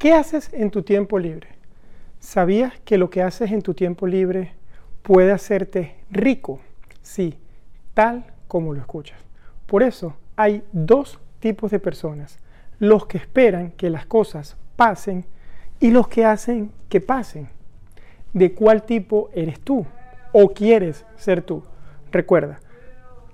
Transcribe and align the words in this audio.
¿Qué 0.00 0.14
haces 0.14 0.48
en 0.54 0.70
tu 0.70 0.82
tiempo 0.82 1.18
libre? 1.18 1.48
¿Sabías 2.20 2.72
que 2.86 2.96
lo 2.96 3.10
que 3.10 3.20
haces 3.20 3.52
en 3.52 3.60
tu 3.60 3.74
tiempo 3.74 4.06
libre 4.06 4.54
puede 5.02 5.30
hacerte 5.30 5.94
rico? 6.10 6.58
Sí, 7.02 7.38
tal 7.92 8.24
como 8.48 8.72
lo 8.72 8.80
escuchas. 8.80 9.20
Por 9.66 9.82
eso 9.82 10.16
hay 10.36 10.62
dos 10.72 11.20
tipos 11.38 11.70
de 11.70 11.80
personas. 11.80 12.38
Los 12.78 13.04
que 13.04 13.18
esperan 13.18 13.72
que 13.72 13.90
las 13.90 14.06
cosas 14.06 14.56
pasen 14.74 15.26
y 15.80 15.90
los 15.90 16.08
que 16.08 16.24
hacen 16.24 16.72
que 16.88 17.02
pasen. 17.02 17.48
¿De 18.32 18.54
cuál 18.54 18.84
tipo 18.84 19.28
eres 19.34 19.60
tú? 19.60 19.84
¿O 20.32 20.54
quieres 20.54 21.04
ser 21.16 21.42
tú? 21.42 21.62
Recuerda, 22.10 22.58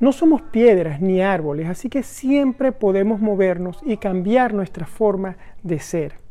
no 0.00 0.10
somos 0.10 0.42
piedras 0.42 1.00
ni 1.00 1.22
árboles, 1.22 1.68
así 1.68 1.88
que 1.88 2.02
siempre 2.02 2.72
podemos 2.72 3.20
movernos 3.20 3.78
y 3.84 3.98
cambiar 3.98 4.52
nuestra 4.52 4.84
forma 4.84 5.36
de 5.62 5.78
ser. 5.78 6.25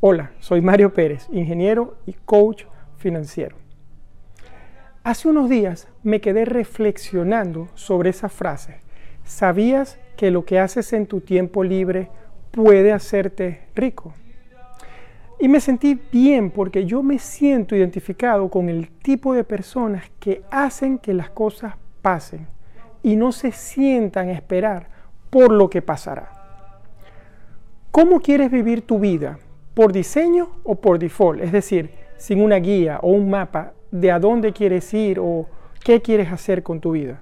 Hola, 0.00 0.30
soy 0.38 0.60
Mario 0.60 0.94
Pérez, 0.94 1.26
ingeniero 1.32 1.96
y 2.06 2.12
coach 2.12 2.66
financiero. 2.98 3.56
Hace 5.02 5.26
unos 5.26 5.50
días 5.50 5.88
me 6.04 6.20
quedé 6.20 6.44
reflexionando 6.44 7.66
sobre 7.74 8.10
esa 8.10 8.28
frase. 8.28 8.76
¿Sabías 9.24 9.98
que 10.16 10.30
lo 10.30 10.44
que 10.44 10.60
haces 10.60 10.92
en 10.92 11.06
tu 11.08 11.20
tiempo 11.20 11.64
libre 11.64 12.10
puede 12.52 12.92
hacerte 12.92 13.62
rico? 13.74 14.14
Y 15.40 15.48
me 15.48 15.58
sentí 15.58 16.00
bien 16.12 16.52
porque 16.52 16.84
yo 16.84 17.02
me 17.02 17.18
siento 17.18 17.74
identificado 17.74 18.48
con 18.50 18.68
el 18.68 18.90
tipo 18.90 19.34
de 19.34 19.42
personas 19.42 20.04
que 20.20 20.42
hacen 20.52 20.98
que 20.98 21.12
las 21.12 21.30
cosas 21.30 21.74
pasen 22.02 22.46
y 23.02 23.16
no 23.16 23.32
se 23.32 23.50
sientan 23.50 24.28
a 24.28 24.34
esperar 24.34 24.86
por 25.28 25.50
lo 25.50 25.68
que 25.68 25.82
pasará. 25.82 26.30
¿Cómo 27.90 28.20
quieres 28.20 28.48
vivir 28.48 28.82
tu 28.82 29.00
vida? 29.00 29.40
¿Por 29.78 29.92
diseño 29.92 30.48
o 30.64 30.74
por 30.74 30.98
default? 30.98 31.40
Es 31.40 31.52
decir, 31.52 31.92
sin 32.16 32.42
una 32.42 32.56
guía 32.56 32.98
o 33.00 33.12
un 33.12 33.30
mapa 33.30 33.74
de 33.92 34.10
a 34.10 34.18
dónde 34.18 34.52
quieres 34.52 34.92
ir 34.92 35.20
o 35.20 35.46
qué 35.84 36.02
quieres 36.02 36.32
hacer 36.32 36.64
con 36.64 36.80
tu 36.80 36.90
vida. 36.90 37.20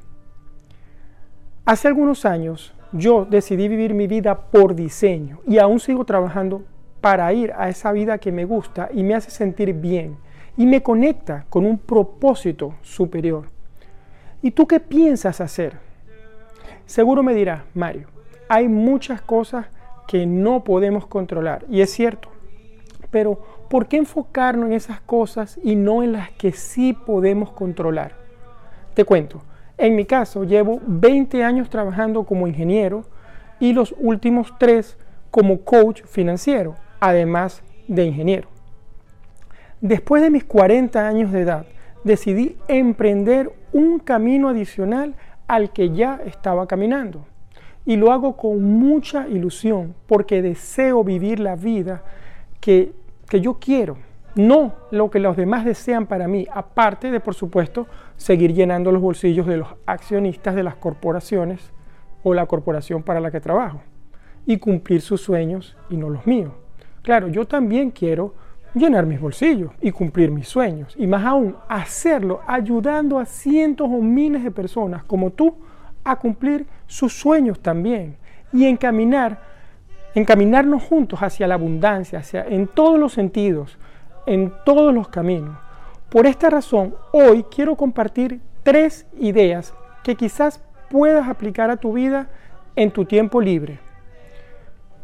Hace 1.67 1.89
algunos 1.89 2.25
años 2.25 2.73
yo 2.93 3.27
decidí 3.27 3.69
vivir 3.69 3.93
mi 3.93 4.07
vida 4.07 4.49
por 4.51 4.75
diseño 4.75 5.41
y 5.47 5.59
aún 5.59 5.81
sigo 5.81 6.07
trabajando 6.07 6.62
para 7.03 7.31
ir 7.34 7.53
a 7.59 7.69
esa 7.69 7.93
vida 7.93 8.17
que 8.17 8.33
me 8.33 8.47
gusta 8.47 8.89
y 8.91 9.03
me 9.03 9.15
hace 9.15 9.31
sentir 9.31 9.75
bien 9.75 10.17
y 10.57 10.65
me 10.65 10.83
conecta 10.83 11.45
con 11.51 11.67
un 11.67 11.77
propósito 11.77 12.77
superior. 12.81 13.51
¿Y 14.41 14.53
tú 14.53 14.67
qué 14.67 14.81
piensas 14.81 15.43
hacer? 15.43 15.75
Seguro 16.87 17.23
me 17.23 17.34
dirás, 17.34 17.65
Mario, 17.75 18.09
hay 18.49 18.67
muchas 18.67 19.21
cosas 19.21 19.67
que 20.09 20.25
no 20.25 20.65
podemos 20.65 21.07
controlar 21.07 21.67
y 21.69 21.83
es 21.83 21.91
cierto, 21.93 22.31
pero 23.11 23.41
¿por 23.69 23.87
qué 23.87 23.97
enfocarnos 23.97 24.67
en 24.67 24.73
esas 24.73 25.01
cosas 25.01 25.59
y 25.62 25.77
no 25.77 26.03
en 26.03 26.12
las 26.12 26.31
que 26.33 26.53
sí 26.53 26.93
podemos 26.93 27.53
controlar? 27.53 28.15
Te 28.95 29.05
cuento, 29.05 29.43
en 29.79 29.95
mi 29.95 30.05
caso 30.05 30.45
llevo 30.45 30.81
20 30.87 31.45
años 31.45 31.69
trabajando 31.69 32.25
como 32.25 32.47
ingeniero 32.47 33.05
y 33.61 33.73
los 33.73 33.95
últimos 33.99 34.53
tres 34.59 34.97
como 35.31 35.61
coach 35.62 36.03
financiero 36.05 36.77
además 37.01 37.62
de 37.89 38.05
ingeniero. 38.05 38.49
Después 39.81 40.23
de 40.23 40.31
mis 40.31 40.45
40 40.45 41.07
años 41.07 41.33
de 41.33 41.43
edad, 41.43 41.67
decidí 42.05 42.57
emprender 42.69 43.53
un 43.73 43.99
camino 43.99 44.49
adicional 44.49 45.15
al 45.47 45.73
que 45.73 45.91
ya 45.91 46.21
estaba 46.25 46.67
caminando. 46.67 47.27
Y 47.84 47.97
lo 47.97 48.11
hago 48.12 48.37
con 48.37 48.62
mucha 48.62 49.29
ilusión 49.29 49.95
porque 50.07 50.43
deseo 50.43 51.05
vivir 51.05 51.39
la 51.39 51.55
vida 51.55 52.03
que, 52.67 52.92
yo 53.41 53.59
quiero, 53.61 53.97
no 54.34 54.75
lo 54.91 55.09
que 55.09 55.20
los 55.20 55.36
demás 55.36 55.64
desean 55.64 56.06
para 56.06 56.27
mí, 56.27 56.48
aparte 56.53 57.12
de, 57.12 57.20
por 57.20 57.34
supuesto, 57.34 57.86
seguir 58.17 58.53
llenando 58.53 58.91
los 58.91 59.00
bolsillos 59.00 59.47
de 59.47 59.59
los 59.59 59.69
accionistas 59.86 60.56
de 60.56 60.65
las 60.65 60.75
corporaciones 60.75 61.71
o 62.25 62.34
la 62.34 62.47
corporación 62.47 63.05
para 63.05 63.21
la 63.21 63.31
que 63.31 63.41
trabajo 63.41 63.82
y 64.47 64.59
cumplir 64.59 65.00
sus 65.00 65.21
sueños 65.21 65.76
y 65.91 65.97
no 65.97 66.10
los 66.10 66.26
míos. 66.26 66.50
Claro, 67.03 67.28
yo 67.28 67.47
también 67.47 67.93
quiero 67.93 68.34
llenar 68.75 69.06
mis 69.06 69.21
bolsillos 69.21 69.71
y 69.81 69.93
cumplir 69.93 70.32
mis 70.32 70.49
sueños. 70.49 70.93
Y 70.99 71.06
más 71.06 71.25
aún, 71.25 71.55
hacerlo 71.69 72.41
ayudando 72.49 73.21
a 73.21 73.26
cientos 73.26 73.87
o 73.88 74.03
miles 74.03 74.43
de 74.43 74.50
personas 74.50 75.05
como 75.05 75.31
tú 75.31 75.56
a 76.03 76.16
cumplir 76.16 76.66
sus 76.88 77.12
sueños 77.12 77.60
también. 77.60 78.16
Y 78.53 78.65
encaminar, 78.65 79.41
encaminarnos 80.16 80.82
juntos 80.82 81.22
hacia 81.22 81.47
la 81.47 81.54
abundancia, 81.54 82.21
hacia, 82.21 82.47
en 82.49 82.66
todos 82.69 82.99
los 82.99 83.12
sentidos, 83.12 83.78
en 84.25 84.50
todos 84.65 84.93
los 84.93 85.09
caminos. 85.09 85.59
Por 86.09 86.27
esta 86.27 86.49
razón, 86.49 86.94
hoy 87.12 87.44
quiero 87.44 87.77
compartir 87.77 88.41
tres 88.62 89.06
ideas 89.19 89.75
que 90.03 90.15
quizás 90.15 90.62
puedas 90.88 91.28
aplicar 91.28 91.71
a 91.71 91.76
tu 91.76 91.93
vida 91.93 92.28
en 92.76 92.91
tu 92.91 93.05
tiempo 93.05 93.43
libre 93.43 93.78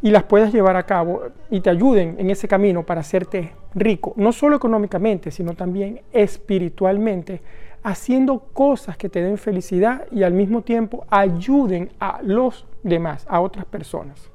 y 0.00 0.10
las 0.10 0.22
puedas 0.22 0.50
llevar 0.50 0.76
a 0.76 0.86
cabo 0.86 1.24
y 1.50 1.60
te 1.60 1.68
ayuden 1.68 2.16
en 2.18 2.30
ese 2.30 2.48
camino 2.48 2.82
para 2.82 3.02
hacerte 3.02 3.52
rico, 3.74 4.14
no 4.16 4.32
solo 4.32 4.56
económicamente, 4.56 5.30
sino 5.30 5.52
también 5.52 6.00
espiritualmente, 6.14 7.42
haciendo 7.82 8.38
cosas 8.54 8.96
que 8.96 9.10
te 9.10 9.20
den 9.20 9.36
felicidad 9.36 10.06
y 10.10 10.22
al 10.22 10.32
mismo 10.32 10.62
tiempo 10.62 11.04
ayuden 11.10 11.90
a 12.00 12.20
los 12.22 12.66
demás, 12.82 13.26
a 13.28 13.40
otras 13.40 13.66
personas. 13.66 14.31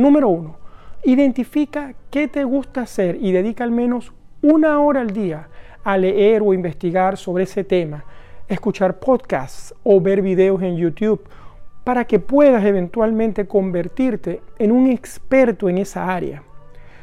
Número 0.00 0.30
uno, 0.30 0.56
identifica 1.04 1.92
qué 2.10 2.26
te 2.26 2.42
gusta 2.44 2.80
hacer 2.80 3.18
y 3.20 3.32
dedica 3.32 3.64
al 3.64 3.70
menos 3.70 4.14
una 4.40 4.80
hora 4.80 5.02
al 5.02 5.10
día 5.10 5.48
a 5.84 5.98
leer 5.98 6.40
o 6.40 6.54
investigar 6.54 7.18
sobre 7.18 7.44
ese 7.44 7.64
tema, 7.64 8.06
escuchar 8.48 8.98
podcasts 8.98 9.74
o 9.82 10.00
ver 10.00 10.22
videos 10.22 10.62
en 10.62 10.78
YouTube 10.78 11.22
para 11.84 12.06
que 12.06 12.18
puedas 12.18 12.64
eventualmente 12.64 13.46
convertirte 13.46 14.40
en 14.58 14.72
un 14.72 14.86
experto 14.86 15.68
en 15.68 15.76
esa 15.76 16.10
área. 16.10 16.44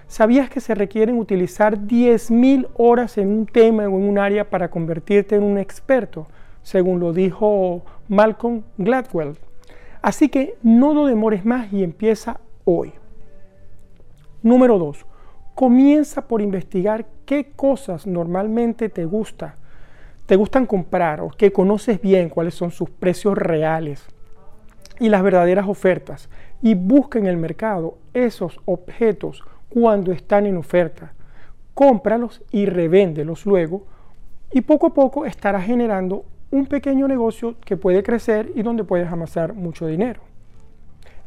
¿Sabías 0.07 0.50
que 0.50 0.59
se 0.59 0.74
requieren 0.74 1.19
utilizar 1.19 1.78
10.000 1.78 2.68
horas 2.78 3.19
en 3.19 3.28
un 3.28 3.46
tema 3.46 3.84
o 3.84 4.00
en 4.00 4.09
un 4.09 4.18
área 4.18 4.50
para 4.50 4.72
convertirte 4.72 5.36
en 5.36 5.44
un 5.44 5.59
experto? 5.59 6.25
Según 6.63 7.00
lo 7.00 7.13
dijo 7.13 7.84
Malcolm 8.07 8.63
Gladwell. 8.80 9.38
Así 10.02 10.30
que 10.30 10.56
no 10.63 10.96
lo 10.96 11.06
demores 11.06 11.46
más 11.46 11.72
y 11.72 11.84
empieza 11.84 12.40
hoy. 12.70 12.92
Número 14.44 14.78
2. 14.78 15.06
Comienza 15.56 16.28
por 16.28 16.42
investigar 16.42 17.06
qué 17.26 17.52
cosas 17.56 18.06
normalmente 18.06 18.90
te 18.90 19.06
gusta, 19.06 19.56
te 20.26 20.36
gustan 20.36 20.66
comprar 20.66 21.22
o 21.22 21.30
que 21.30 21.54
conoces 21.54 22.02
bien 22.02 22.30
cuáles 22.30 22.54
son 22.54 22.72
sus 22.72 22.90
precios 22.90 23.38
reales 23.38 24.06
y 25.00 25.08
las 25.08 25.24
verdaderas 25.24 25.68
ofertas 25.68 26.30
y 26.62 26.76
busca 26.76 27.18
en 27.18 27.26
el 27.26 27.38
mercado 27.38 27.98
esos 28.14 28.60
objetos 28.66 29.44
cuando 29.70 30.12
están 30.12 30.46
en 30.46 30.58
oferta. 30.58 31.14
Cómpralos 31.74 32.44
y 32.52 32.66
revéndelos 32.66 33.46
luego 33.46 33.86
y 34.52 34.62
poco 34.62 34.88
a 34.88 34.94
poco 34.94 35.26
estarás 35.26 35.66
generando 35.66 36.26
un 36.52 36.66
pequeño 36.66 37.08
negocio 37.08 37.56
que 37.64 37.78
puede 37.78 38.04
crecer 38.04 38.52
y 38.56 38.62
donde 38.62 38.84
puedes 38.84 39.10
amasar 39.10 39.54
mucho 39.54 39.88
dinero. 39.88 40.22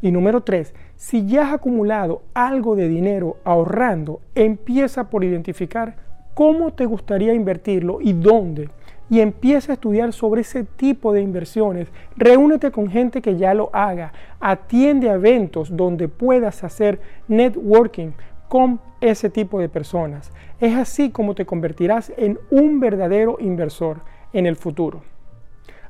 Y 0.02 0.10
número 0.10 0.42
tres, 0.42 0.74
si 0.96 1.26
ya 1.26 1.48
has 1.48 1.54
acumulado 1.54 2.22
algo 2.34 2.76
de 2.76 2.88
dinero 2.88 3.36
ahorrando, 3.44 4.20
empieza 4.34 5.10
por 5.10 5.24
identificar 5.24 5.96
cómo 6.34 6.72
te 6.72 6.86
gustaría 6.86 7.34
invertirlo 7.34 7.98
y 8.00 8.12
dónde 8.12 8.68
y 9.10 9.20
empieza 9.20 9.72
a 9.72 9.74
estudiar 9.74 10.12
sobre 10.12 10.42
ese 10.42 10.62
tipo 10.62 11.12
de 11.12 11.20
inversiones. 11.20 11.88
Reúnete 12.16 12.70
con 12.70 12.88
gente 12.88 13.20
que 13.20 13.36
ya 13.36 13.52
lo 13.54 13.68
haga. 13.72 14.12
Atiende 14.38 15.10
a 15.10 15.14
eventos 15.14 15.76
donde 15.76 16.06
puedas 16.06 16.62
hacer 16.62 17.00
networking 17.26 18.12
con 18.48 18.80
ese 19.00 19.28
tipo 19.28 19.58
de 19.58 19.68
personas. 19.68 20.32
Es 20.60 20.76
así 20.76 21.10
como 21.10 21.34
te 21.34 21.44
convertirás 21.44 22.12
en 22.16 22.38
un 22.50 22.78
verdadero 22.78 23.36
inversor 23.40 24.02
en 24.32 24.46
el 24.46 24.54
futuro. 24.54 25.02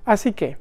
Así 0.06 0.32
que, 0.32 0.56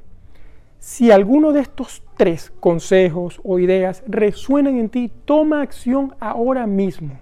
si 0.80 1.10
alguno 1.10 1.52
de 1.52 1.60
estos 1.60 2.02
tres 2.16 2.50
consejos 2.58 3.38
o 3.44 3.58
ideas 3.58 4.02
resuenan 4.06 4.78
en 4.78 4.88
ti, 4.88 5.12
toma 5.26 5.60
acción 5.60 6.14
ahora 6.18 6.66
mismo. 6.66 7.18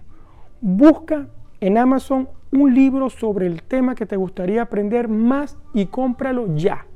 Busca 0.60 1.26
en 1.60 1.76
Amazon 1.76 2.28
un 2.52 2.72
libro 2.72 3.10
sobre 3.10 3.48
el 3.48 3.64
tema 3.64 3.96
que 3.96 4.06
te 4.06 4.16
gustaría 4.16 4.62
aprender 4.62 5.08
más 5.08 5.58
y 5.74 5.86
cómpralo 5.86 6.54
ya, 6.54 6.86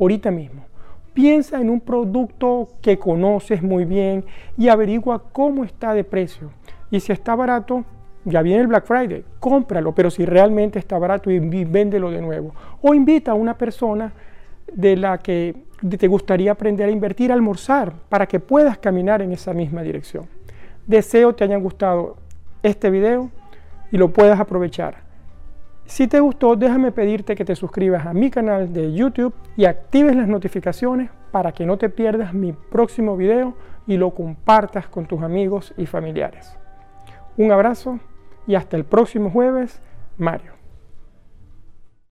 ahorita 0.00 0.30
mismo. 0.30 0.64
Piensa 1.12 1.60
en 1.60 1.68
un 1.68 1.80
producto 1.80 2.68
que 2.80 2.98
conoces 2.98 3.62
muy 3.62 3.84
bien 3.84 4.24
y 4.56 4.68
averigua 4.68 5.22
cómo 5.32 5.64
está 5.64 5.92
de 5.92 6.02
precio. 6.02 6.50
Y 6.90 7.00
si 7.00 7.12
está 7.12 7.34
barato, 7.34 7.84
ya 8.24 8.40
viene 8.40 8.62
el 8.62 8.68
Black 8.68 8.86
Friday, 8.86 9.22
cómpralo, 9.38 9.94
pero 9.94 10.10
si 10.10 10.24
realmente 10.24 10.78
está 10.78 10.98
barato, 10.98 11.30
y 11.30 11.38
véndelo 11.38 12.10
de 12.10 12.22
nuevo. 12.22 12.54
O 12.80 12.94
invita 12.94 13.32
a 13.32 13.34
una 13.34 13.58
persona 13.58 14.14
de 14.72 14.96
la 14.96 15.18
que 15.18 15.65
te 15.80 16.08
gustaría 16.08 16.52
aprender 16.52 16.88
a 16.88 16.92
invertir 16.92 17.30
a 17.30 17.34
almorzar 17.34 17.92
para 18.08 18.26
que 18.26 18.40
puedas 18.40 18.78
caminar 18.78 19.22
en 19.22 19.32
esa 19.32 19.52
misma 19.52 19.82
dirección. 19.82 20.26
Deseo 20.86 21.34
te 21.34 21.44
hayan 21.44 21.62
gustado 21.62 22.16
este 22.62 22.90
video 22.90 23.30
y 23.90 23.98
lo 23.98 24.12
puedas 24.12 24.40
aprovechar. 24.40 25.06
Si 25.84 26.08
te 26.08 26.18
gustó, 26.18 26.56
déjame 26.56 26.90
pedirte 26.90 27.36
que 27.36 27.44
te 27.44 27.54
suscribas 27.54 28.06
a 28.06 28.12
mi 28.12 28.30
canal 28.30 28.72
de 28.72 28.92
YouTube 28.92 29.34
y 29.56 29.66
actives 29.66 30.16
las 30.16 30.26
notificaciones 30.26 31.10
para 31.30 31.52
que 31.52 31.64
no 31.64 31.78
te 31.78 31.88
pierdas 31.88 32.34
mi 32.34 32.52
próximo 32.52 33.16
video 33.16 33.54
y 33.86 33.96
lo 33.96 34.10
compartas 34.10 34.88
con 34.88 35.06
tus 35.06 35.22
amigos 35.22 35.74
y 35.76 35.86
familiares. 35.86 36.56
Un 37.36 37.52
abrazo 37.52 38.00
y 38.46 38.56
hasta 38.56 38.76
el 38.76 38.84
próximo 38.84 39.30
jueves, 39.30 39.80
Mario. 40.16 40.55